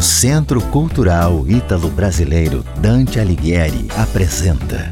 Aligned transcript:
O 0.00 0.02
Centro 0.02 0.62
Cultural 0.68 1.46
Ítalo-Brasileiro 1.46 2.64
Dante 2.78 3.20
Alighieri 3.20 3.86
apresenta 3.98 4.88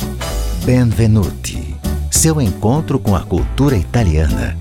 Benvenuti, 0.66 1.74
seu 2.10 2.38
encontro 2.42 2.98
com 2.98 3.16
a 3.16 3.22
cultura 3.22 3.74
italiana. 3.74 4.54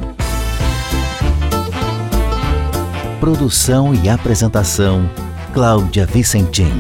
Produção 3.20 3.93
e 3.93 4.07
apresentação 4.07 5.10
Cláudia 5.54 6.05
Vicentim. 6.05 6.71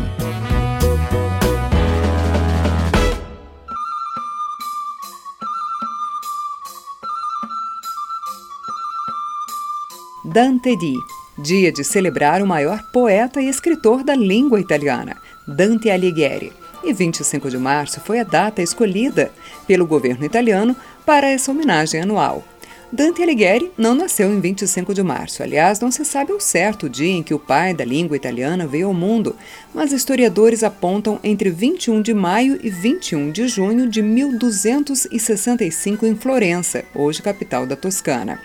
Dante 10.23 10.77
Di, 10.77 10.95
dia 11.37 11.71
de 11.71 11.83
celebrar 11.83 12.41
o 12.41 12.47
maior 12.47 12.83
poeta 12.91 13.41
e 13.41 13.47
escritor 13.47 14.03
da 14.03 14.15
língua 14.15 14.59
italiana, 14.59 15.15
Dante 15.47 15.89
Alighieri. 15.89 16.51
E 16.83 16.93
25 16.93 17.49
de 17.49 17.57
março 17.57 17.99
foi 17.99 18.19
a 18.19 18.23
data 18.23 18.61
escolhida 18.61 19.31
pelo 19.67 19.85
governo 19.85 20.25
italiano 20.25 20.75
para 21.05 21.27
essa 21.27 21.51
homenagem 21.51 22.01
anual. 22.01 22.43
Dante 22.91 23.21
Alighieri 23.21 23.71
não 23.77 23.93
nasceu 23.93 24.31
em 24.31 24.39
25 24.39 24.93
de 24.93 25.03
março. 25.03 25.43
Aliás, 25.43 25.81
não 25.81 25.91
se 25.91 26.05
sabe 26.05 26.31
ao 26.31 26.39
certo 26.39 26.85
o 26.85 26.89
dia 26.89 27.11
em 27.11 27.21
que 27.21 27.33
o 27.33 27.39
pai 27.39 27.73
da 27.73 27.83
língua 27.83 28.15
italiana 28.15 28.65
veio 28.65 28.87
ao 28.87 28.93
mundo, 28.93 29.35
mas 29.75 29.91
historiadores 29.91 30.63
apontam 30.63 31.19
entre 31.21 31.49
21 31.49 32.01
de 32.01 32.13
maio 32.13 32.57
e 32.63 32.69
21 32.69 33.29
de 33.31 33.49
junho 33.49 33.89
de 33.89 34.01
1265 34.01 36.05
em 36.05 36.15
Florença, 36.15 36.85
hoje 36.95 37.21
capital 37.21 37.65
da 37.65 37.75
Toscana. 37.75 38.39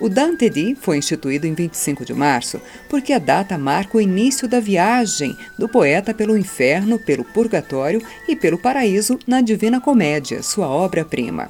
O 0.00 0.08
Dante 0.08 0.48
Di 0.48 0.76
foi 0.80 0.96
instituído 0.96 1.44
em 1.44 1.54
25 1.54 2.04
de 2.04 2.14
março 2.14 2.60
porque 2.88 3.12
a 3.12 3.18
data 3.18 3.58
marca 3.58 3.98
o 3.98 4.00
início 4.00 4.46
da 4.46 4.60
viagem 4.60 5.36
do 5.58 5.68
poeta 5.68 6.14
pelo 6.14 6.38
inferno, 6.38 7.00
pelo 7.00 7.24
purgatório 7.24 8.00
e 8.28 8.36
pelo 8.36 8.58
paraíso 8.58 9.18
na 9.26 9.40
Divina 9.40 9.80
Comédia, 9.80 10.40
sua 10.40 10.68
obra-prima. 10.68 11.48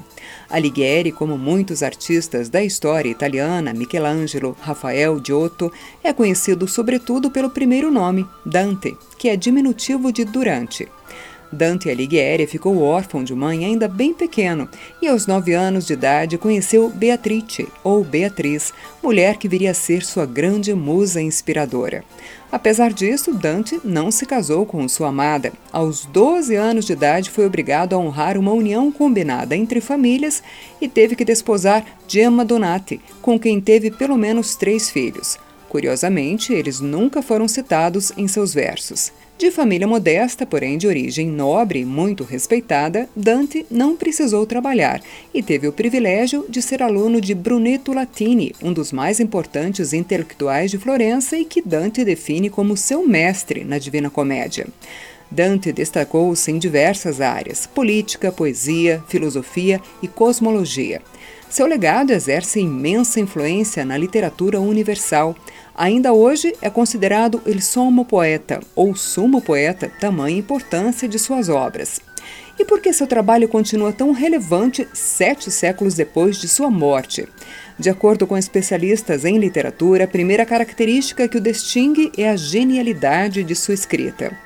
Alighieri, 0.49 1.11
como 1.11 1.37
muitos 1.37 1.83
artistas 1.83 2.49
da 2.49 2.63
história 2.63 3.09
italiana, 3.09 3.71
Michelangelo, 3.71 4.57
Rafael, 4.59 5.21
Giotto, 5.23 5.71
é 6.03 6.11
conhecido 6.11 6.67
sobretudo 6.67 7.29
pelo 7.29 7.51
primeiro 7.51 7.91
nome, 7.91 8.25
Dante, 8.43 8.97
que 9.19 9.29
é 9.29 9.35
diminutivo 9.35 10.11
de 10.11 10.25
Durante. 10.25 10.87
Dante 11.51 11.89
Alighieri 11.89 12.45
ficou 12.45 12.81
órfão 12.81 13.23
de 13.23 13.33
mãe 13.33 13.65
ainda 13.65 13.87
bem 13.87 14.13
pequeno 14.13 14.69
e, 15.01 15.07
aos 15.07 15.25
nove 15.25 15.53
anos 15.53 15.87
de 15.87 15.93
idade, 15.93 16.37
conheceu 16.37 16.89
Beatrice, 16.89 17.67
ou 17.83 18.03
Beatriz, 18.03 18.71
mulher 19.01 19.37
que 19.37 19.47
viria 19.47 19.71
a 19.71 19.73
ser 19.73 20.03
sua 20.03 20.25
grande 20.25 20.73
musa 20.73 21.21
inspiradora. 21.21 22.03
Apesar 22.51 22.93
disso, 22.93 23.33
Dante 23.33 23.79
não 23.83 24.11
se 24.11 24.25
casou 24.25 24.65
com 24.65 24.87
sua 24.87 25.09
amada. 25.09 25.51
Aos 25.71 26.05
12 26.05 26.55
anos 26.55 26.85
de 26.85 26.93
idade, 26.93 27.29
foi 27.29 27.45
obrigado 27.45 27.93
a 27.93 27.97
honrar 27.97 28.37
uma 28.37 28.53
união 28.53 28.91
combinada 28.91 29.55
entre 29.55 29.81
famílias 29.81 30.41
e 30.79 30.87
teve 30.87 31.15
que 31.15 31.25
desposar 31.25 31.85
Gemma 32.07 32.45
Donati, 32.45 32.99
com 33.21 33.39
quem 33.39 33.59
teve 33.59 33.91
pelo 33.91 34.17
menos 34.17 34.55
três 34.55 34.89
filhos. 34.89 35.37
Curiosamente, 35.67 36.51
eles 36.51 36.79
nunca 36.79 37.21
foram 37.21 37.47
citados 37.47 38.11
em 38.17 38.27
seus 38.27 38.53
versos. 38.53 39.11
De 39.39 39.51
família 39.51 39.87
modesta, 39.87 40.45
porém 40.45 40.77
de 40.77 40.85
origem 40.85 41.25
nobre 41.25 41.79
e 41.79 41.85
muito 41.85 42.25
respeitada, 42.25 43.07
Dante 43.15 43.65
não 43.71 43.95
precisou 43.95 44.45
trabalhar 44.45 45.01
e 45.33 45.41
teve 45.41 45.65
o 45.65 45.71
privilégio 45.71 46.45
de 46.49 46.61
ser 46.61 46.83
aluno 46.83 47.21
de 47.21 47.33
Brunetto 47.33 47.93
Latini, 47.93 48.53
um 48.61 48.73
dos 48.73 48.91
mais 48.91 49.21
importantes 49.21 49.93
intelectuais 49.93 50.69
de 50.69 50.77
Florença 50.77 51.37
e 51.37 51.45
que 51.45 51.61
Dante 51.61 52.03
define 52.03 52.49
como 52.49 52.75
seu 52.75 53.07
mestre 53.07 53.63
na 53.63 53.79
Divina 53.79 54.09
Comédia. 54.09 54.67
Dante 55.31 55.71
destacou-se 55.71 56.51
em 56.51 56.57
diversas 56.57 57.21
áreas: 57.21 57.67
política, 57.67 58.31
poesia, 58.31 59.03
filosofia 59.07 59.81
e 60.01 60.07
cosmologia. 60.07 61.01
Seu 61.49 61.65
legado 61.65 62.11
exerce 62.11 62.59
imensa 62.59 63.19
influência 63.19 63.83
na 63.83 63.97
literatura 63.97 64.59
universal. 64.59 65.35
Ainda 65.75 66.13
hoje 66.13 66.53
é 66.61 66.69
considerado 66.69 67.41
il 67.45 67.61
sommo 67.61 68.05
poeta, 68.05 68.59
ou 68.75 68.95
sumo 68.95 69.41
poeta, 69.41 69.91
tamanha 69.99 70.37
importância 70.37 71.07
de 71.07 71.17
suas 71.17 71.49
obras. 71.49 71.99
E 72.59 72.65
por 72.65 72.81
que 72.81 72.91
seu 72.91 73.07
trabalho 73.07 73.47
continua 73.47 73.93
tão 73.93 74.11
relevante 74.11 74.85
sete 74.93 75.49
séculos 75.49 75.93
depois 75.95 76.37
de 76.37 76.47
sua 76.49 76.69
morte? 76.69 77.25
De 77.79 77.89
acordo 77.89 78.27
com 78.27 78.37
especialistas 78.37 79.23
em 79.23 79.37
literatura, 79.37 80.03
a 80.03 80.07
primeira 80.07 80.45
característica 80.45 81.27
que 81.29 81.37
o 81.37 81.41
distingue 81.41 82.11
é 82.17 82.29
a 82.29 82.35
genialidade 82.35 83.43
de 83.45 83.55
sua 83.55 83.73
escrita. 83.73 84.37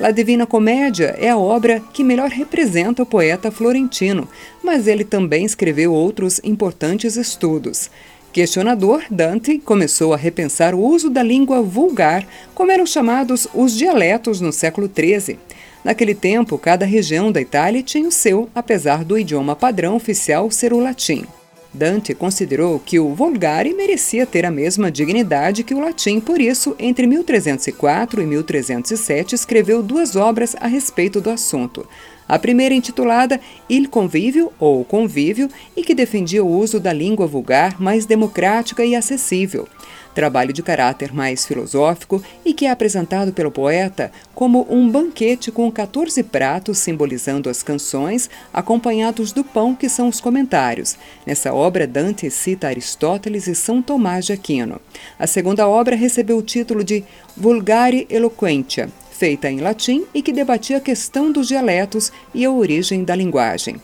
La 0.00 0.10
Divina 0.10 0.46
Comédia 0.46 1.14
é 1.18 1.28
a 1.28 1.36
obra 1.36 1.78
que 1.92 2.02
melhor 2.02 2.30
representa 2.30 3.02
o 3.02 3.06
poeta 3.06 3.50
florentino, 3.50 4.26
mas 4.64 4.86
ele 4.86 5.04
também 5.04 5.44
escreveu 5.44 5.92
outros 5.92 6.40
importantes 6.42 7.16
estudos. 7.16 7.90
Questionador, 8.32 9.02
Dante 9.10 9.58
começou 9.58 10.14
a 10.14 10.16
repensar 10.16 10.74
o 10.74 10.82
uso 10.82 11.10
da 11.10 11.22
língua 11.22 11.60
vulgar, 11.60 12.26
como 12.54 12.72
eram 12.72 12.86
chamados 12.86 13.46
os 13.52 13.76
dialetos 13.76 14.40
no 14.40 14.54
século 14.54 14.88
XIII. 14.88 15.38
Naquele 15.84 16.14
tempo, 16.14 16.56
cada 16.56 16.86
região 16.86 17.30
da 17.30 17.42
Itália 17.42 17.82
tinha 17.82 18.08
o 18.08 18.12
seu, 18.12 18.48
apesar 18.54 19.04
do 19.04 19.18
idioma 19.18 19.54
padrão 19.54 19.96
oficial 19.96 20.50
ser 20.50 20.72
o 20.72 20.80
latim. 20.80 21.26
Dante 21.72 22.14
considerou 22.14 22.80
que 22.80 22.98
o 22.98 23.14
Vulgare 23.14 23.72
merecia 23.72 24.26
ter 24.26 24.44
a 24.44 24.50
mesma 24.50 24.90
dignidade 24.90 25.62
que 25.62 25.72
o 25.72 25.80
latim, 25.80 26.18
por 26.18 26.40
isso, 26.40 26.74
entre 26.78 27.06
1304 27.06 28.20
e 28.20 28.26
1307, 28.26 29.34
escreveu 29.36 29.80
duas 29.80 30.16
obras 30.16 30.56
a 30.58 30.66
respeito 30.66 31.20
do 31.20 31.30
assunto. 31.30 31.86
A 32.30 32.38
primeira 32.38 32.72
intitulada 32.72 33.40
Il 33.68 33.88
Convívio 33.88 34.52
ou 34.56 34.84
Convívio 34.84 35.48
e 35.76 35.82
que 35.82 35.96
defendia 35.96 36.44
o 36.44 36.48
uso 36.48 36.78
da 36.78 36.92
língua 36.92 37.26
vulgar 37.26 37.82
mais 37.82 38.06
democrática 38.06 38.84
e 38.84 38.94
acessível 38.94 39.66
trabalho 40.14 40.52
de 40.52 40.62
caráter 40.62 41.12
mais 41.12 41.46
filosófico 41.46 42.22
e 42.44 42.52
que 42.52 42.66
é 42.66 42.70
apresentado 42.70 43.32
pelo 43.32 43.50
poeta 43.50 44.12
como 44.34 44.66
um 44.70 44.88
banquete 44.88 45.50
com 45.50 45.70
14 45.70 46.22
pratos 46.24 46.78
simbolizando 46.78 47.48
as 47.48 47.62
canções, 47.62 48.28
acompanhados 48.52 49.32
do 49.32 49.44
pão 49.44 49.74
que 49.74 49.88
são 49.88 50.08
os 50.08 50.20
comentários. 50.20 50.96
Nessa 51.26 51.52
obra, 51.52 51.86
Dante 51.86 52.30
cita 52.30 52.68
Aristóteles 52.68 53.46
e 53.46 53.54
São 53.54 53.80
Tomás 53.80 54.26
de 54.26 54.32
Aquino. 54.32 54.80
A 55.18 55.26
segunda 55.26 55.68
obra 55.68 55.96
recebeu 55.96 56.38
o 56.38 56.42
título 56.42 56.84
de 56.84 57.04
Vulgare 57.36 58.06
Eloquentia, 58.10 58.88
feita 59.20 59.50
em 59.50 59.60
latim 59.60 60.06
e 60.14 60.22
que 60.22 60.32
debatia 60.32 60.78
a 60.78 60.80
questão 60.80 61.30
dos 61.30 61.46
dialetos 61.46 62.10
e 62.34 62.42
a 62.42 62.50
origem 62.50 63.04
da 63.04 63.14
linguagem. 63.14 63.76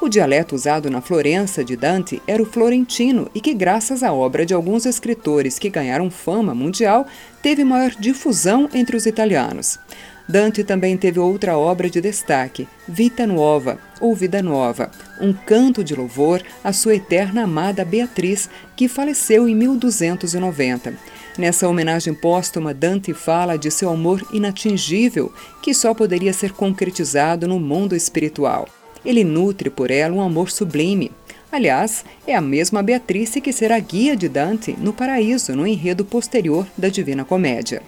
O 0.00 0.08
dialeto 0.08 0.54
usado 0.54 0.88
na 0.88 1.02
Florença 1.02 1.62
de 1.62 1.76
Dante 1.76 2.22
era 2.26 2.42
o 2.42 2.46
florentino 2.46 3.28
e 3.34 3.40
que, 3.40 3.52
graças 3.52 4.02
à 4.02 4.14
obra 4.14 4.46
de 4.46 4.54
alguns 4.54 4.86
escritores 4.86 5.58
que 5.58 5.68
ganharam 5.68 6.10
fama 6.10 6.54
mundial, 6.54 7.06
teve 7.42 7.64
maior 7.64 7.90
difusão 7.90 8.66
entre 8.72 8.96
os 8.96 9.04
italianos. 9.04 9.78
Dante 10.26 10.64
também 10.64 10.96
teve 10.96 11.18
outra 11.18 11.58
obra 11.58 11.90
de 11.90 12.00
destaque, 12.00 12.66
Vita 12.86 13.26
Nuova, 13.26 13.78
ou 14.00 14.14
Vida 14.14 14.42
Nova, 14.42 14.90
um 15.20 15.34
canto 15.34 15.84
de 15.84 15.94
louvor 15.94 16.42
à 16.64 16.72
sua 16.72 16.94
eterna 16.94 17.42
amada 17.42 17.84
Beatriz, 17.84 18.48
que 18.74 18.88
faleceu 18.88 19.46
em 19.48 19.54
1290. 19.54 20.94
Nessa 21.38 21.68
homenagem 21.68 22.12
póstuma, 22.12 22.74
Dante 22.74 23.14
fala 23.14 23.56
de 23.56 23.70
seu 23.70 23.88
amor 23.90 24.26
inatingível, 24.32 25.32
que 25.62 25.72
só 25.72 25.94
poderia 25.94 26.32
ser 26.32 26.52
concretizado 26.52 27.46
no 27.46 27.60
mundo 27.60 27.94
espiritual. 27.94 28.68
Ele 29.04 29.22
nutre 29.22 29.70
por 29.70 29.88
ela 29.88 30.12
um 30.12 30.20
amor 30.20 30.50
sublime. 30.50 31.12
Aliás, 31.52 32.04
é 32.26 32.34
a 32.34 32.40
mesma 32.40 32.82
Beatrice 32.82 33.40
que 33.40 33.52
será 33.52 33.78
guia 33.78 34.16
de 34.16 34.28
Dante 34.28 34.76
no 34.80 34.92
paraíso, 34.92 35.54
no 35.54 35.64
enredo 35.64 36.04
posterior 36.04 36.66
da 36.76 36.88
Divina 36.88 37.24
Comédia. 37.24 37.82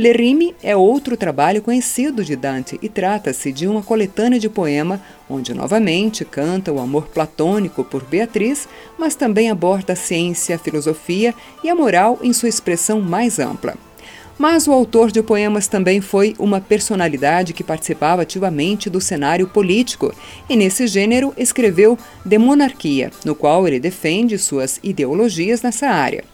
Le 0.00 0.12
Rime 0.12 0.54
é 0.62 0.74
outro 0.74 1.14
trabalho 1.14 1.60
conhecido 1.60 2.24
de 2.24 2.34
Dante 2.34 2.78
e 2.80 2.88
trata-se 2.88 3.52
de 3.52 3.68
uma 3.68 3.82
coletânea 3.82 4.40
de 4.40 4.48
poema 4.48 4.98
onde 5.28 5.52
novamente 5.52 6.24
canta 6.24 6.72
o 6.72 6.80
amor 6.80 7.08
platônico 7.08 7.84
por 7.84 8.02
Beatriz, 8.04 8.66
mas 8.98 9.14
também 9.14 9.50
aborda 9.50 9.92
a 9.92 9.96
ciência, 9.96 10.56
a 10.56 10.58
filosofia 10.58 11.34
e 11.62 11.68
a 11.68 11.74
moral 11.74 12.18
em 12.22 12.32
sua 12.32 12.48
expressão 12.48 12.98
mais 13.02 13.38
ampla. 13.38 13.74
Mas 14.38 14.66
o 14.66 14.72
autor 14.72 15.10
de 15.10 15.22
poemas 15.22 15.68
também 15.68 16.00
foi 16.00 16.34
uma 16.38 16.62
personalidade 16.62 17.52
que 17.52 17.62
participava 17.62 18.22
ativamente 18.22 18.88
do 18.88 19.02
cenário 19.02 19.48
político 19.48 20.14
e, 20.48 20.56
nesse 20.56 20.86
gênero, 20.86 21.34
escreveu 21.36 21.98
De 22.24 22.38
Monarquia, 22.38 23.10
no 23.22 23.34
qual 23.34 23.68
ele 23.68 23.78
defende 23.78 24.38
suas 24.38 24.80
ideologias 24.82 25.60
nessa 25.60 25.88
área. 25.88 26.24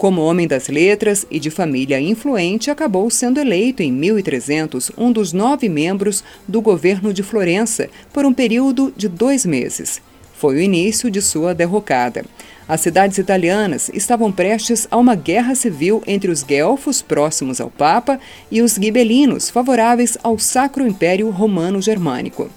Como 0.00 0.22
homem 0.22 0.48
das 0.48 0.68
letras 0.68 1.26
e 1.30 1.38
de 1.38 1.50
família 1.50 2.00
influente, 2.00 2.70
acabou 2.70 3.10
sendo 3.10 3.38
eleito 3.38 3.82
em 3.82 3.92
1300 3.92 4.90
um 4.96 5.12
dos 5.12 5.34
nove 5.34 5.68
membros 5.68 6.24
do 6.48 6.62
governo 6.62 7.12
de 7.12 7.22
Florença 7.22 7.86
por 8.10 8.24
um 8.24 8.32
período 8.32 8.90
de 8.96 9.08
dois 9.08 9.44
meses. 9.44 10.00
Foi 10.32 10.56
o 10.56 10.58
início 10.58 11.10
de 11.10 11.20
sua 11.20 11.54
derrocada. 11.54 12.24
As 12.66 12.80
cidades 12.80 13.18
italianas 13.18 13.90
estavam 13.92 14.32
prestes 14.32 14.88
a 14.90 14.96
uma 14.96 15.14
guerra 15.14 15.54
civil 15.54 16.02
entre 16.06 16.30
os 16.30 16.42
guelfos, 16.42 17.02
próximos 17.02 17.60
ao 17.60 17.68
Papa, 17.68 18.18
e 18.50 18.62
os 18.62 18.76
gibelinos, 18.76 19.50
favoráveis 19.50 20.16
ao 20.22 20.38
Sacro 20.38 20.86
Império 20.86 21.28
Romano 21.28 21.82
Germânico. 21.82 22.48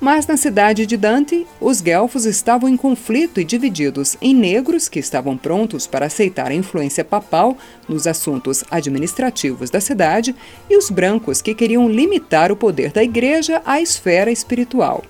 Mas 0.00 0.28
na 0.28 0.36
cidade 0.36 0.86
de 0.86 0.96
Dante, 0.96 1.44
os 1.60 1.80
guelfos 1.80 2.24
estavam 2.24 2.68
em 2.68 2.76
conflito 2.76 3.40
e 3.40 3.44
divididos 3.44 4.16
em 4.22 4.32
negros, 4.32 4.88
que 4.88 5.00
estavam 5.00 5.36
prontos 5.36 5.88
para 5.88 6.06
aceitar 6.06 6.52
a 6.52 6.54
influência 6.54 7.04
papal 7.04 7.58
nos 7.88 8.06
assuntos 8.06 8.62
administrativos 8.70 9.70
da 9.70 9.80
cidade, 9.80 10.36
e 10.70 10.76
os 10.76 10.88
brancos, 10.88 11.42
que 11.42 11.52
queriam 11.52 11.90
limitar 11.90 12.52
o 12.52 12.56
poder 12.56 12.92
da 12.92 13.02
igreja 13.02 13.60
à 13.66 13.80
esfera 13.80 14.30
espiritual. 14.30 15.02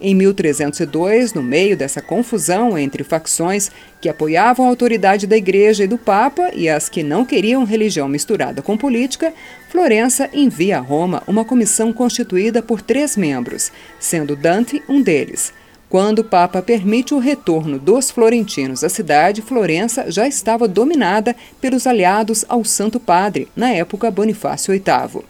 Em 0.00 0.14
1302, 0.14 1.34
no 1.34 1.42
meio 1.42 1.76
dessa 1.76 2.00
confusão 2.00 2.78
entre 2.78 3.02
facções 3.02 3.68
que 4.00 4.08
apoiavam 4.08 4.66
a 4.66 4.68
autoridade 4.68 5.26
da 5.26 5.36
Igreja 5.36 5.82
e 5.82 5.88
do 5.88 5.98
Papa 5.98 6.50
e 6.54 6.68
as 6.68 6.88
que 6.88 7.02
não 7.02 7.24
queriam 7.24 7.64
religião 7.64 8.08
misturada 8.08 8.62
com 8.62 8.76
política, 8.76 9.34
Florença 9.68 10.30
envia 10.32 10.78
a 10.78 10.80
Roma 10.80 11.22
uma 11.26 11.44
comissão 11.44 11.92
constituída 11.92 12.62
por 12.62 12.80
três 12.80 13.18
membros, 13.18 13.70
sendo 14.00 14.34
Dante 14.34 14.82
um 14.88 15.02
deles. 15.02 15.52
Quando 15.90 16.20
o 16.20 16.24
Papa 16.24 16.62
permite 16.62 17.12
o 17.12 17.18
retorno 17.18 17.78
dos 17.78 18.10
florentinos 18.10 18.82
à 18.82 18.88
cidade, 18.88 19.42
Florença 19.42 20.10
já 20.10 20.26
estava 20.26 20.66
dominada 20.66 21.36
pelos 21.60 21.86
aliados 21.86 22.46
ao 22.48 22.64
Santo 22.64 22.98
Padre, 22.98 23.48
na 23.54 23.70
época 23.70 24.10
Bonifácio 24.10 24.72
VIII. 24.72 25.22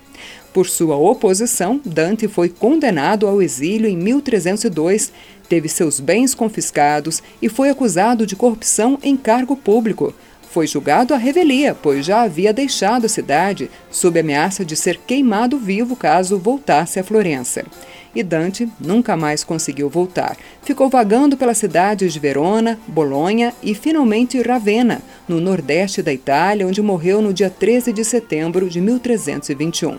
Por 0.52 0.68
sua 0.68 0.96
oposição, 0.96 1.80
Dante 1.84 2.26
foi 2.26 2.48
condenado 2.48 3.26
ao 3.26 3.42
exílio 3.42 3.88
em 3.88 3.96
1302, 3.96 5.12
teve 5.48 5.68
seus 5.68 5.98
bens 5.98 6.34
confiscados 6.34 7.22
e 7.42 7.48
foi 7.48 7.70
acusado 7.70 8.26
de 8.26 8.36
corrupção 8.36 8.98
em 9.02 9.16
cargo 9.16 9.56
público. 9.56 10.14
Foi 10.58 10.66
julgado 10.66 11.14
à 11.14 11.16
revelia, 11.16 11.72
pois 11.72 12.04
já 12.04 12.22
havia 12.22 12.52
deixado 12.52 13.04
a 13.04 13.08
cidade 13.08 13.70
sob 13.92 14.18
ameaça 14.18 14.64
de 14.64 14.74
ser 14.74 14.98
queimado 15.06 15.56
vivo 15.56 15.94
caso 15.94 16.36
voltasse 16.36 16.98
a 16.98 17.04
Florença. 17.04 17.64
E 18.12 18.24
Dante 18.24 18.68
nunca 18.80 19.16
mais 19.16 19.44
conseguiu 19.44 19.88
voltar. 19.88 20.36
Ficou 20.64 20.88
vagando 20.88 21.36
pelas 21.36 21.58
cidades 21.58 22.12
de 22.12 22.18
Verona, 22.18 22.76
Bolonha 22.88 23.54
e 23.62 23.72
finalmente 23.72 24.42
Ravenna, 24.42 25.00
no 25.28 25.40
nordeste 25.40 26.02
da 26.02 26.12
Itália, 26.12 26.66
onde 26.66 26.82
morreu 26.82 27.22
no 27.22 27.32
dia 27.32 27.50
13 27.50 27.92
de 27.92 28.04
setembro 28.04 28.68
de 28.68 28.80
1321. 28.80 29.96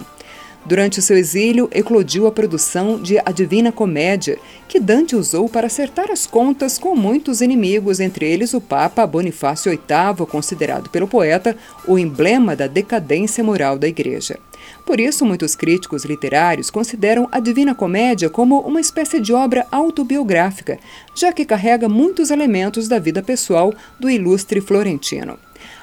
Durante 0.65 0.99
o 0.99 1.01
seu 1.01 1.17
exílio, 1.17 1.69
eclodiu 1.73 2.27
a 2.27 2.31
produção 2.31 3.01
de 3.01 3.17
A 3.19 3.31
Divina 3.31 3.71
Comédia, 3.71 4.37
que 4.67 4.79
Dante 4.79 5.15
usou 5.15 5.47
para 5.49 5.67
acertar 5.67 6.11
as 6.11 6.27
contas 6.27 6.77
com 6.77 6.95
muitos 6.95 7.41
inimigos, 7.41 7.99
entre 7.99 8.25
eles 8.25 8.53
o 8.53 8.61
Papa 8.61 9.07
Bonifácio 9.07 9.71
VIII, 9.71 10.27
considerado 10.27 10.89
pelo 10.89 11.07
poeta 11.07 11.55
o 11.87 11.97
emblema 11.97 12.55
da 12.55 12.67
decadência 12.67 13.43
moral 13.43 13.79
da 13.79 13.87
Igreja. 13.87 14.37
Por 14.85 14.99
isso, 14.99 15.25
muitos 15.25 15.55
críticos 15.55 16.03
literários 16.03 16.69
consideram 16.69 17.27
a 17.31 17.39
Divina 17.39 17.73
Comédia 17.73 18.29
como 18.29 18.59
uma 18.59 18.81
espécie 18.81 19.19
de 19.19 19.33
obra 19.33 19.65
autobiográfica, 19.71 20.77
já 21.15 21.31
que 21.31 21.45
carrega 21.45 21.87
muitos 21.87 22.29
elementos 22.29 22.87
da 22.87 22.99
vida 22.99 23.23
pessoal 23.23 23.73
do 23.99 24.09
ilustre 24.09 24.59
florentino. 24.61 25.39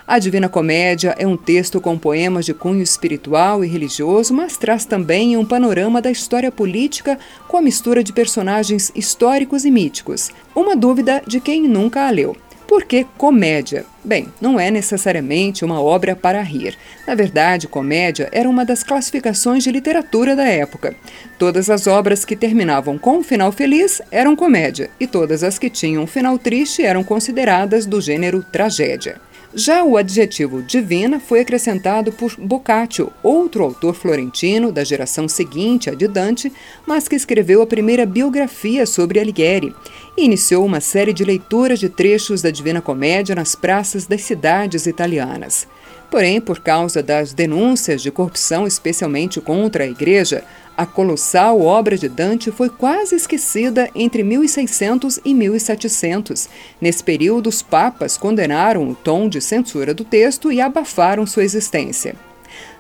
A 0.09 0.21
Divina 0.21 0.49
Comédia 0.49 1.17
é 1.19 1.27
um 1.27 1.37
texto 1.37 1.81
com 1.81 1.99
poemas 1.99 2.45
de 2.45 2.55
cunho 2.55 2.81
espiritual 2.81 3.65
e 3.65 3.69
religioso, 3.69 4.33
mas 4.33 4.57
traz 4.57 4.85
também 4.85 5.37
um 5.37 5.45
panorama 5.45 6.01
da 6.01 6.13
história 6.13 6.53
política 6.53 7.19
com 7.49 7.57
a 7.57 7.63
mistura 7.63 8.05
de 8.05 8.13
personagens 8.13 8.93
históricos 8.95 9.65
e 9.65 9.71
míticos. 9.71 10.31
Uma 10.55 10.77
dúvida 10.77 11.21
de 11.27 11.41
quem 11.41 11.63
nunca 11.63 12.07
a 12.07 12.11
leu. 12.11 12.37
Por 12.69 12.85
que 12.85 13.05
comédia? 13.19 13.85
Bem, 14.05 14.29
não 14.41 14.61
é 14.61 14.71
necessariamente 14.71 15.65
uma 15.65 15.81
obra 15.81 16.15
para 16.15 16.41
rir. 16.41 16.79
Na 17.05 17.17
verdade, 17.17 17.67
comédia 17.67 18.29
era 18.31 18.49
uma 18.49 18.65
das 18.65 18.85
classificações 18.85 19.65
de 19.65 19.73
literatura 19.73 20.37
da 20.37 20.47
época. 20.47 20.95
Todas 21.37 21.69
as 21.69 21.89
obras 21.89 22.25
que 22.25 22.37
terminavam 22.37 22.97
com 22.97 23.19
um 23.19 23.25
final 23.25 23.51
feliz 23.51 24.01
eram 24.13 24.37
comédia, 24.37 24.89
e 25.01 25.07
todas 25.09 25.43
as 25.43 25.59
que 25.59 25.69
tinham 25.69 26.05
um 26.05 26.07
final 26.07 26.39
triste 26.39 26.85
eram 26.85 27.03
consideradas 27.03 27.87
do 27.87 28.01
gênero 28.01 28.45
tragédia. 28.53 29.26
Já 29.59 29.83
o 29.83 29.97
adjetivo 29.97 30.63
divina 30.63 31.19
foi 31.19 31.41
acrescentado 31.41 32.13
por 32.13 32.37
Boccaccio, 32.37 33.11
outro 33.23 33.65
autor 33.65 33.95
florentino 33.95 34.71
da 34.71 34.85
geração 34.85 35.27
seguinte 35.27 35.89
à 35.89 35.95
de 35.95 36.07
Dante, 36.07 36.53
mas 36.87 37.09
que 37.09 37.17
escreveu 37.17 37.63
a 37.63 37.67
primeira 37.67 38.05
biografia 38.05 38.85
sobre 38.85 39.19
Alighieri 39.19 39.75
e 40.15 40.27
iniciou 40.27 40.63
uma 40.63 40.79
série 40.83 41.15
de 41.15 41.25
leituras 41.25 41.79
de 41.79 41.89
trechos 41.89 42.43
da 42.43 42.51
Divina 42.51 42.83
Comédia 42.83 43.35
nas 43.35 43.55
praças 43.55 44.07
das 44.07 44.21
cidades 44.21 44.85
italianas. 44.85 45.67
Porém, 46.11 46.39
por 46.39 46.61
causa 46.61 47.03
das 47.03 47.33
denúncias 47.33 48.03
de 48.03 48.11
corrupção, 48.11 48.67
especialmente 48.67 49.41
contra 49.41 49.85
a 49.85 49.89
Igreja, 49.89 50.45
a 50.77 50.85
colossal 50.85 51.61
obra 51.63 51.97
de 51.97 52.09
Dante 52.09 52.51
foi 52.51 52.69
quase 52.69 53.15
esquecida 53.15 53.89
entre 53.95 54.23
1600 54.23 55.21
e 55.25 55.33
1700. 55.33 56.49
Nesse 56.81 57.03
período, 57.03 57.49
os 57.49 57.63
papas 57.63 58.17
condenaram 58.17 58.89
o 58.89 58.95
tom 58.95 59.29
de 59.29 59.41
censura 59.41 59.95
do 59.95 60.05
texto 60.05 60.53
e 60.53 60.61
abafaram 60.61 61.27
sua 61.27 61.45
existência. 61.45 62.26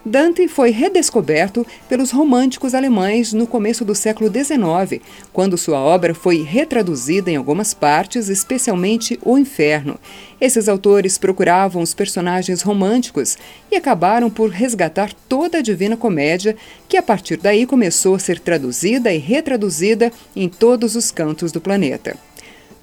Dante 0.05 0.47
foi 0.47 0.71
redescoberto 0.71 1.67
pelos 1.89 2.13
românticos 2.13 2.75
alemães 2.75 3.33
no 3.33 3.45
começo 3.45 3.85
do 3.85 3.93
século 3.93 4.31
XIX, 4.31 5.03
quando 5.33 5.59
sua 5.59 5.81
obra 5.81 6.15
foi 6.15 6.43
retraduzida 6.43 7.29
em 7.29 7.37
algumas 7.37 7.75
partes, 7.75 8.29
especialmente 8.29 9.19
O 9.25 9.37
Inferno. 9.37 9.99
Esses 10.41 10.69
autores 10.69 11.19
procuravam 11.19 11.83
os 11.83 11.93
personagens 11.93 12.63
românticos 12.63 13.37
e 13.69 13.75
acabaram 13.75 14.31
por 14.31 14.51
resgatar 14.51 15.13
toda 15.29 15.59
a 15.59 15.63
Divina 15.63 15.97
Comédia, 15.97 16.57
que 16.89 16.97
a 16.97 17.03
partir 17.03 17.37
daí 17.37 17.67
começou 17.67 18.15
a 18.15 18.21
ser 18.21 18.39
traduzida 18.39 19.13
e 19.13 19.19
retraduzida 19.19 20.13
em 20.37 20.49
todos 20.49 20.95
os 20.95 21.11
cantos 21.11 21.51
do 21.51 21.61
planeta. 21.61 22.17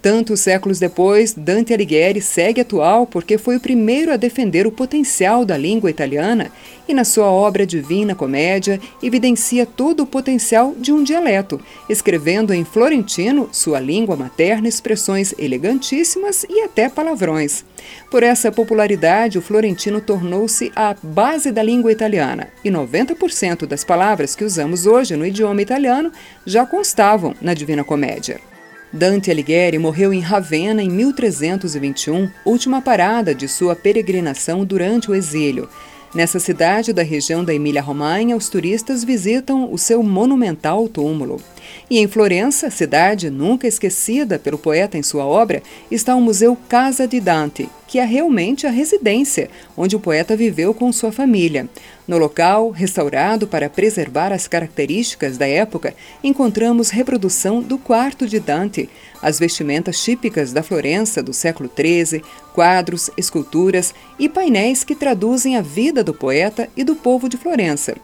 Tantos 0.04 0.42
séculos 0.42 0.80
depois, 0.80 1.34
Dante 1.34 1.74
Alighieri 1.74 2.20
segue 2.20 2.60
atual 2.60 3.08
porque 3.08 3.38
foi 3.38 3.56
o 3.56 3.60
primeiro 3.62 4.12
a 4.12 4.18
defender 4.18 4.68
o 4.68 4.72
potencial 4.72 5.46
da 5.46 5.56
língua 5.56 5.90
italiana 5.90 6.52
e, 6.86 6.94
na 6.94 7.06
sua 7.06 7.28
obra 7.28 7.66
Divina 7.66 8.14
Comédia, 8.14 8.82
evidencia 9.02 9.66
todo 9.66 10.04
o 10.04 10.06
potencial 10.06 10.76
de 10.78 10.92
um 10.92 11.06
dialeto, 11.06 11.58
escrevendo 11.88 12.54
em 12.54 12.66
florentino, 12.66 13.48
sua 13.50 13.80
língua 13.80 14.18
materna, 14.18 14.68
expressões 14.68 15.34
elegantíssimas 15.40 16.46
e 16.50 16.60
até 16.60 16.90
palavrões. 16.90 17.64
Por 18.12 18.24
essa 18.24 18.52
popularidade, 18.52 19.38
o 19.38 19.42
florentino 19.42 20.02
tornou-se 20.02 20.70
a 20.76 20.94
base 21.02 21.50
da 21.50 21.64
língua 21.64 21.94
italiana 21.94 22.50
e 22.62 22.70
90% 22.70 23.66
das 23.66 23.86
palavras 23.86 24.36
que 24.36 24.44
usamos 24.44 24.86
hoje 24.86 25.16
no 25.16 25.26
idioma 25.26 25.62
italiano 25.62 26.12
já 26.46 26.66
constavam 26.66 27.34
na 27.42 27.54
Divina 27.54 27.86
Comédia. 27.86 28.53
Dante 28.94 29.32
Alighieri 29.32 29.80
morreu 29.80 30.14
em 30.14 30.20
Ravenna 30.20 30.84
em 30.84 30.88
1321, 30.88 32.30
última 32.46 32.80
parada 32.80 33.34
de 33.34 33.48
sua 33.48 33.76
peregrinação 33.76 34.64
durante 34.64 35.10
o 35.10 35.16
exílio. 35.16 35.68
Nessa 36.14 36.40
cidade 36.40 36.94
da 36.94 37.02
região 37.02 37.44
da 37.44 37.56
Emília-Romanha, 37.56 38.38
os 38.38 38.50
turistas 38.50 39.04
visitam 39.04 39.74
o 39.74 39.80
seu 39.80 40.04
monumental 40.04 40.88
túmulo. 40.88 41.42
E 41.90 41.98
em 41.98 42.08
Florença, 42.08 42.70
cidade 42.70 43.32
nunca 43.32 43.68
esquecida 43.68 44.38
pelo 44.38 44.60
poeta 44.60 44.96
em 44.96 45.02
sua 45.02 45.26
obra, 45.26 45.64
está 45.90 46.16
o 46.16 46.22
Museu 46.22 46.56
Casa 46.70 47.08
di 47.08 47.20
Dante, 47.20 47.68
que 47.94 48.00
é 48.00 48.06
realmente 48.06 48.66
a 48.66 48.72
residência 48.72 49.52
onde 49.78 49.96
o 49.96 50.00
poeta 50.00 50.36
viveu 50.36 50.74
com 50.74 50.92
sua 50.92 51.12
família. 51.12 51.70
No 52.08 52.18
local, 52.18 52.72
restaurado 52.72 53.46
para 53.46 53.70
preservar 53.70 54.34
as 54.34 54.48
características 54.48 55.38
da 55.38 55.48
época, 55.48 55.94
encontramos 56.24 56.90
reprodução 56.90 57.62
do 57.62 57.78
quarto 57.78 58.28
de 58.28 58.40
Dante, 58.40 58.90
as 59.22 59.38
vestimentas 59.38 60.04
típicas 60.04 60.52
da 60.52 60.64
Florença 60.64 61.22
do 61.22 61.34
século 61.34 61.70
XIII, 61.70 62.24
quadros, 62.52 63.12
esculturas 63.16 63.94
e 64.18 64.28
painéis 64.28 64.84
que 64.84 64.96
traduzem 64.96 65.56
a 65.56 65.62
vida 65.62 66.04
do 66.04 66.16
poeta 66.16 66.68
e 66.76 66.84
do 66.84 66.96
povo 66.96 67.30
de 67.30 67.38
Florença. 67.38 67.96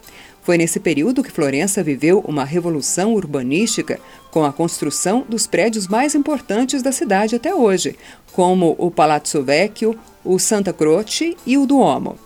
Foi 0.42 0.58
nesse 0.58 0.80
período 0.80 1.24
que 1.24 1.32
Florença 1.32 1.84
viveu 1.84 2.24
uma 2.28 2.44
revolução 2.44 3.14
urbanística 3.14 4.00
com 4.32 4.44
a 4.44 4.54
construção 4.54 5.26
dos 5.28 5.46
prédios 5.46 5.88
mais 5.88 6.16
importantes 6.16 6.82
da 6.82 6.92
cidade 6.92 7.36
até 7.36 7.54
hoje, 7.54 7.96
como 8.32 8.76
o 8.78 8.90
Palazzo 8.90 9.44
Vecchio, 9.44 9.98
o 10.24 10.40
Santa 10.40 10.72
Croce 10.72 11.36
e 11.46 11.58
o 11.58 11.66
Duomo. 11.66 12.18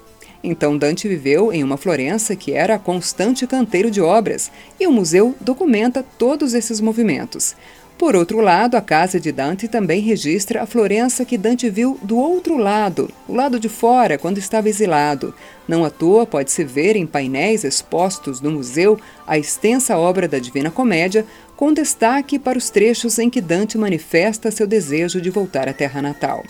Então 0.43 0.77
Dante 0.77 1.08
viveu 1.08 1.53
em 1.53 1.63
uma 1.63 1.77
Florença 1.77 2.36
que 2.36 2.51
era 2.51 2.77
constante 2.77 3.48
canteiro 3.48 3.89
de 3.89 4.01
obras, 4.01 4.51
e 4.77 4.86
o 4.86 4.91
museu 4.91 5.34
documenta 5.39 6.05
todos 6.17 6.53
esses 6.53 6.82
movimentos. 6.82 7.55
Por 8.03 8.17
outro 8.17 8.41
lado, 8.41 8.75
a 8.75 8.81
casa 8.81 9.17
de 9.17 9.31
Dante 9.31 9.65
também 9.65 10.01
registra 10.01 10.62
a 10.62 10.65
Florença 10.65 11.24
que 11.24 11.38
Dante 11.38 11.69
viu 11.69 11.98
do 12.01 12.17
outro 12.17 12.57
lado, 12.57 13.10
o 13.29 13.33
lado 13.33 13.57
de 13.57 13.69
fora, 13.69 14.17
quando 14.17 14.39
estava 14.39 14.67
exilado. 14.67 15.33
Não 15.65 15.86
à 15.86 15.89
toa 15.89 16.25
pode-se 16.25 16.65
ver 16.65 16.98
em 16.98 17.07
painéis 17.07 17.63
expostos 17.63 18.41
no 18.41 18.51
museu 18.51 19.00
a 19.25 19.38
extensa 19.38 19.98
obra 19.98 20.27
da 20.27 20.38
Divina 20.38 20.69
Comédia, 20.69 21.25
com 21.55 21.72
destaque 21.72 22.38
para 22.38 22.57
os 22.57 22.69
trechos 22.69 23.17
em 23.19 23.29
que 23.29 23.39
Dante 23.39 23.77
manifesta 23.77 24.51
seu 24.51 24.67
desejo 24.67 25.22
de 25.22 25.29
voltar 25.29 25.69
à 25.69 25.74
terra 25.74 26.01
natal. 26.01 26.43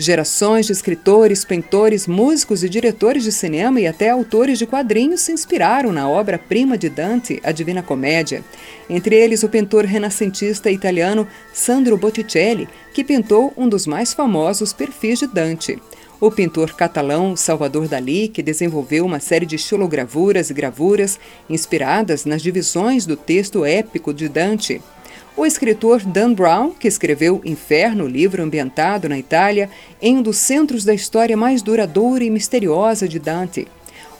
Gerações 0.00 0.64
de 0.64 0.72
escritores, 0.72 1.44
pintores, 1.44 2.06
músicos 2.06 2.64
e 2.64 2.70
diretores 2.70 3.22
de 3.22 3.30
cinema 3.30 3.78
e 3.78 3.86
até 3.86 4.08
autores 4.08 4.58
de 4.58 4.64
quadrinhos 4.64 5.20
se 5.20 5.30
inspiraram 5.30 5.92
na 5.92 6.08
obra-prima 6.08 6.78
de 6.78 6.88
Dante, 6.88 7.38
A 7.44 7.52
Divina 7.52 7.82
Comédia. 7.82 8.42
Entre 8.88 9.14
eles, 9.14 9.42
o 9.42 9.48
pintor 9.50 9.84
renascentista 9.84 10.70
italiano 10.70 11.28
Sandro 11.52 11.98
Botticelli, 11.98 12.66
que 12.94 13.04
pintou 13.04 13.52
um 13.58 13.68
dos 13.68 13.86
mais 13.86 14.14
famosos 14.14 14.72
perfis 14.72 15.18
de 15.18 15.26
Dante. 15.26 15.78
O 16.18 16.30
pintor 16.30 16.72
catalão 16.72 17.36
Salvador 17.36 17.86
Dalí, 17.86 18.28
que 18.28 18.42
desenvolveu 18.42 19.04
uma 19.04 19.20
série 19.20 19.44
de 19.44 19.58
xilogravuras 19.58 20.48
e 20.48 20.54
gravuras 20.54 21.20
inspiradas 21.46 22.24
nas 22.24 22.40
divisões 22.40 23.04
do 23.04 23.16
texto 23.16 23.66
épico 23.66 24.14
de 24.14 24.30
Dante. 24.30 24.80
O 25.40 25.46
escritor 25.46 26.04
Dan 26.04 26.34
Brown, 26.34 26.72
que 26.72 26.86
escreveu 26.86 27.40
Inferno, 27.46 28.06
livro 28.06 28.42
ambientado 28.42 29.08
na 29.08 29.18
Itália, 29.18 29.70
em 29.98 30.18
um 30.18 30.22
dos 30.22 30.36
centros 30.36 30.84
da 30.84 30.92
história 30.92 31.34
mais 31.34 31.62
duradoura 31.62 32.22
e 32.22 32.28
misteriosa 32.28 33.08
de 33.08 33.18
Dante. 33.18 33.66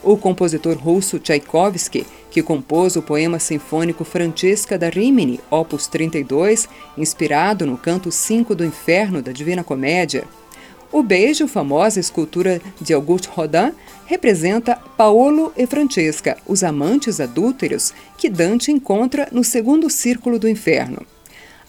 O 0.01 0.17
compositor 0.17 0.75
russo 0.75 1.19
Tchaikovsky, 1.19 2.07
que 2.31 2.41
compôs 2.41 2.95
o 2.95 3.03
poema 3.03 3.37
sinfônico 3.37 4.03
Francesca 4.03 4.79
da 4.79 4.89
Rimini, 4.89 5.39
opus 5.51 5.85
32, 5.85 6.67
inspirado 6.97 7.67
no 7.67 7.77
canto 7.77 8.11
5 8.11 8.55
do 8.55 8.65
Inferno 8.65 9.21
da 9.21 9.31
Divina 9.31 9.63
Comédia. 9.63 10.23
O 10.91 11.01
beijo, 11.01 11.47
famosa 11.47 12.01
escultura 12.01 12.61
de 12.81 12.93
Auguste 12.93 13.29
Rodin, 13.29 13.71
representa 14.05 14.75
Paolo 14.97 15.53
e 15.55 15.65
Francesca, 15.65 16.37
os 16.45 16.65
amantes 16.65 17.21
adúlteros 17.21 17.93
que 18.17 18.29
Dante 18.29 18.73
encontra 18.73 19.29
no 19.31 19.41
segundo 19.41 19.89
círculo 19.89 20.37
do 20.37 20.49
inferno. 20.49 21.05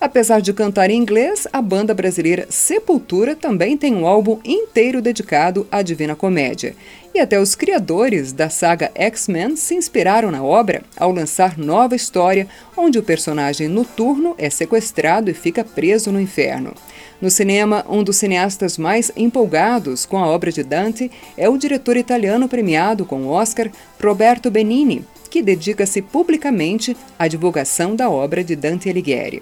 Apesar 0.00 0.40
de 0.40 0.52
cantar 0.52 0.90
em 0.90 0.98
inglês, 0.98 1.46
a 1.52 1.62
banda 1.62 1.94
brasileira 1.94 2.48
Sepultura 2.50 3.36
também 3.36 3.76
tem 3.76 3.94
um 3.94 4.04
álbum 4.04 4.40
inteiro 4.44 5.00
dedicado 5.00 5.64
à 5.70 5.80
Divina 5.80 6.16
Comédia. 6.16 6.74
E 7.14 7.20
até 7.20 7.38
os 7.38 7.54
criadores 7.54 8.32
da 8.32 8.50
saga 8.50 8.90
X-Men 8.96 9.54
se 9.54 9.76
inspiraram 9.76 10.32
na 10.32 10.42
obra 10.42 10.82
ao 10.96 11.12
lançar 11.12 11.56
nova 11.56 11.94
história 11.94 12.48
onde 12.76 12.98
o 12.98 13.02
personagem 13.04 13.68
noturno 13.68 14.34
é 14.36 14.50
sequestrado 14.50 15.30
e 15.30 15.34
fica 15.34 15.62
preso 15.62 16.10
no 16.10 16.20
inferno. 16.20 16.74
No 17.22 17.30
cinema, 17.30 17.86
um 17.88 18.02
dos 18.02 18.16
cineastas 18.16 18.76
mais 18.76 19.12
empolgados 19.16 20.04
com 20.04 20.18
a 20.18 20.26
obra 20.26 20.50
de 20.50 20.64
Dante 20.64 21.08
é 21.36 21.48
o 21.48 21.56
diretor 21.56 21.96
italiano 21.96 22.48
premiado 22.48 23.04
com 23.04 23.22
o 23.22 23.28
Oscar, 23.28 23.70
Roberto 24.02 24.50
Benini, 24.50 25.04
que 25.30 25.40
dedica-se 25.40 26.02
publicamente 26.02 26.96
à 27.16 27.28
divulgação 27.28 27.94
da 27.94 28.10
obra 28.10 28.42
de 28.42 28.56
Dante 28.56 28.90
Alighieri. 28.90 29.40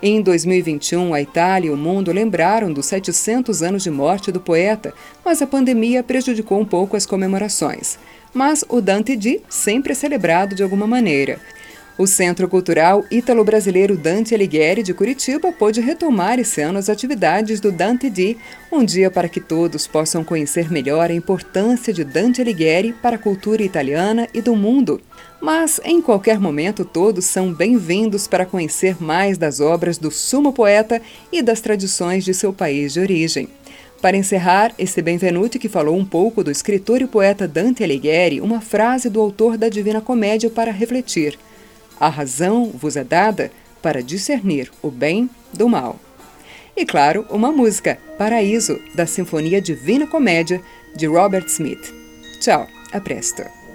Em 0.00 0.22
2021, 0.22 1.12
a 1.12 1.20
Itália 1.20 1.66
e 1.68 1.72
o 1.72 1.76
mundo 1.76 2.12
lembraram 2.12 2.72
dos 2.72 2.86
700 2.86 3.60
anos 3.60 3.82
de 3.82 3.90
morte 3.90 4.30
do 4.30 4.40
poeta, 4.40 4.94
mas 5.24 5.42
a 5.42 5.48
pandemia 5.48 6.04
prejudicou 6.04 6.60
um 6.60 6.64
pouco 6.64 6.96
as 6.96 7.06
comemorações. 7.06 7.98
Mas 8.32 8.64
o 8.68 8.80
Dante 8.80 9.16
Di 9.16 9.40
sempre 9.48 9.90
é 9.92 9.94
celebrado 9.96 10.54
de 10.54 10.62
alguma 10.62 10.86
maneira. 10.86 11.40
O 11.98 12.06
Centro 12.06 12.46
Cultural 12.46 13.06
Ítalo-Brasileiro 13.10 13.96
Dante 13.96 14.34
Alighieri 14.34 14.82
de 14.82 14.92
Curitiba 14.92 15.50
pôde 15.50 15.80
retomar 15.80 16.38
esse 16.38 16.60
ano 16.60 16.78
as 16.78 16.90
atividades 16.90 17.58
do 17.58 17.72
Dante 17.72 18.10
Di, 18.10 18.36
um 18.70 18.84
dia 18.84 19.10
para 19.10 19.30
que 19.30 19.40
todos 19.40 19.86
possam 19.86 20.22
conhecer 20.22 20.70
melhor 20.70 21.10
a 21.10 21.14
importância 21.14 21.94
de 21.94 22.04
Dante 22.04 22.42
Alighieri 22.42 22.92
para 22.92 23.16
a 23.16 23.18
cultura 23.18 23.62
italiana 23.62 24.28
e 24.34 24.42
do 24.42 24.54
mundo. 24.54 25.00
Mas, 25.40 25.80
em 25.86 26.02
qualquer 26.02 26.38
momento, 26.38 26.84
todos 26.84 27.24
são 27.24 27.50
bem-vindos 27.50 28.28
para 28.28 28.44
conhecer 28.44 29.02
mais 29.02 29.38
das 29.38 29.58
obras 29.58 29.96
do 29.96 30.10
sumo 30.10 30.52
poeta 30.52 31.00
e 31.32 31.40
das 31.40 31.62
tradições 31.62 32.26
de 32.26 32.34
seu 32.34 32.52
país 32.52 32.92
de 32.92 33.00
origem. 33.00 33.48
Para 34.02 34.18
encerrar, 34.18 34.74
esse 34.78 35.00
Benvenuti 35.00 35.58
que 35.58 35.70
falou 35.70 35.96
um 35.96 36.04
pouco 36.04 36.44
do 36.44 36.50
escritor 36.50 37.00
e 37.00 37.06
poeta 37.06 37.48
Dante 37.48 37.82
Alighieri, 37.82 38.42
uma 38.42 38.60
frase 38.60 39.08
do 39.08 39.18
autor 39.18 39.56
da 39.56 39.70
Divina 39.70 40.02
Comédia 40.02 40.50
para 40.50 40.70
refletir. 40.70 41.38
A 41.98 42.08
razão 42.08 42.70
vos 42.70 42.96
é 42.96 43.04
dada 43.04 43.50
para 43.82 44.02
discernir 44.02 44.70
o 44.82 44.90
bem 44.90 45.30
do 45.52 45.68
mal. 45.68 45.98
E 46.76 46.84
claro, 46.84 47.26
uma 47.30 47.50
música, 47.50 47.98
Paraíso, 48.18 48.78
da 48.94 49.06
Sinfonia 49.06 49.60
Divina 49.60 50.06
Comédia, 50.06 50.60
de 50.94 51.06
Robert 51.06 51.46
Smith. 51.46 51.92
Tchau, 52.40 52.66
a 52.92 53.00
presto. 53.00 53.65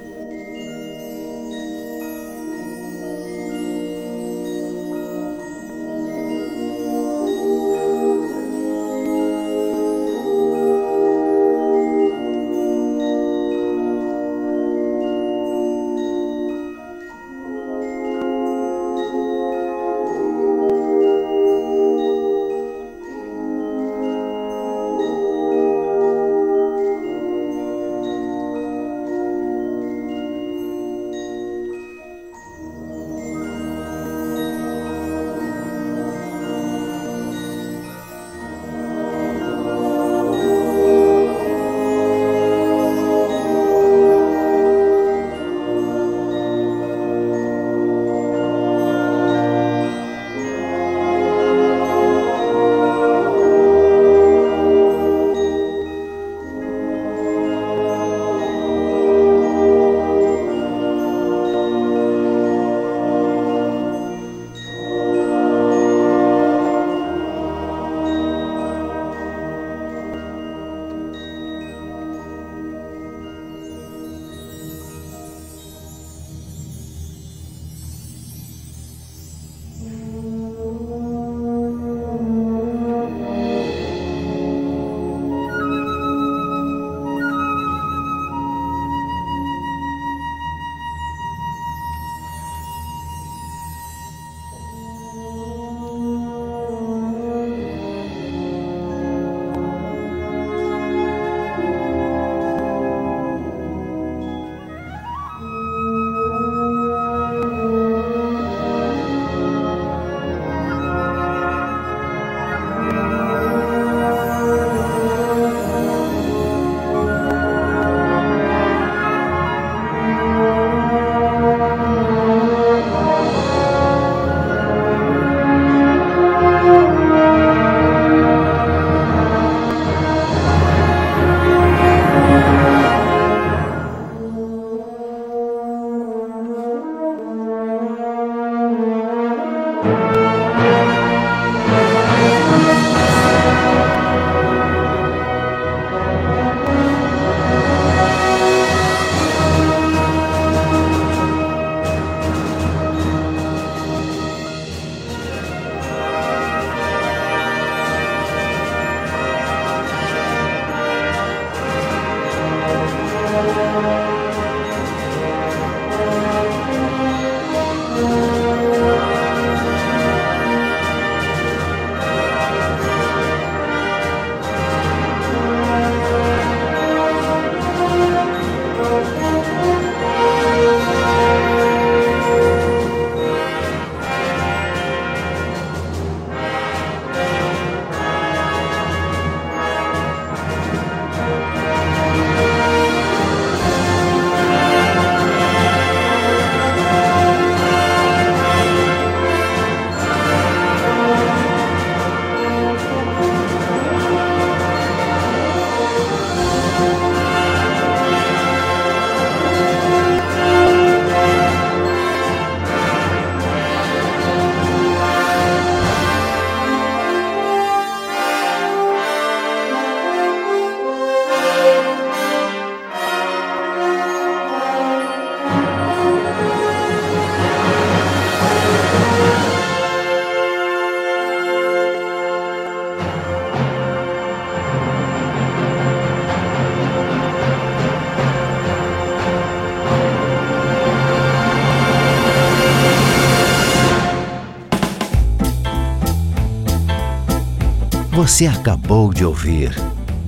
Você 248.22 248.46
acabou 248.46 249.12
de 249.12 249.26
ouvir 249.26 249.76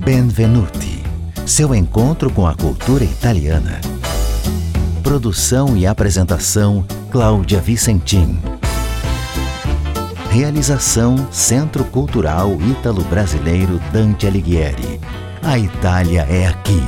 Benvenuti, 0.04 1.00
seu 1.46 1.72
encontro 1.72 2.28
com 2.28 2.44
a 2.44 2.52
cultura 2.52 3.04
italiana. 3.04 3.80
Produção 5.00 5.76
e 5.76 5.86
apresentação 5.86 6.84
Cláudia 7.12 7.60
Vicentim. 7.60 8.36
Realização 10.28 11.28
Centro 11.30 11.84
Cultural 11.84 12.50
Ítalo-Brasileiro 12.60 13.80
Dante 13.92 14.26
Alighieri. 14.26 15.00
A 15.40 15.56
Itália 15.56 16.22
é 16.22 16.48
aqui. 16.48 16.82